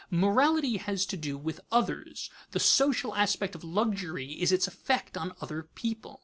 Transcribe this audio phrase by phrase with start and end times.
[0.09, 5.35] Morality has to do with others; the social aspect of luxury is its effect on
[5.39, 6.19] other people.